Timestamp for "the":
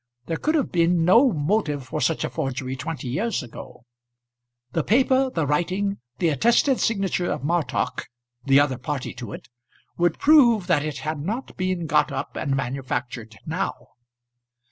4.71-4.83, 5.29-5.45, 6.17-6.29, 8.43-8.59